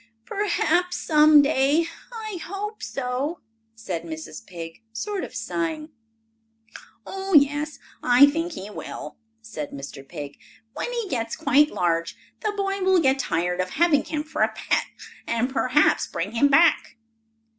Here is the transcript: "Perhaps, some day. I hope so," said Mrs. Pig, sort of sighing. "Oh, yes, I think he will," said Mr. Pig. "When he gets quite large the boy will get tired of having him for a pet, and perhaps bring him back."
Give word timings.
"Perhaps, 0.25 0.97
some 0.97 1.43
day. 1.43 1.85
I 2.11 2.39
hope 2.43 2.81
so," 2.81 3.41
said 3.75 4.01
Mrs. 4.01 4.43
Pig, 4.43 4.81
sort 4.91 5.23
of 5.23 5.35
sighing. 5.35 5.89
"Oh, 7.05 7.35
yes, 7.35 7.77
I 8.01 8.25
think 8.25 8.53
he 8.53 8.67
will," 8.71 9.17
said 9.43 9.69
Mr. 9.69 10.01
Pig. 10.03 10.39
"When 10.73 10.91
he 10.91 11.07
gets 11.07 11.35
quite 11.35 11.69
large 11.69 12.15
the 12.39 12.51
boy 12.51 12.81
will 12.81 12.99
get 12.99 13.19
tired 13.19 13.59
of 13.59 13.69
having 13.69 14.03
him 14.03 14.23
for 14.23 14.41
a 14.41 14.51
pet, 14.51 14.85
and 15.27 15.53
perhaps 15.53 16.07
bring 16.07 16.31
him 16.31 16.47
back." 16.47 16.97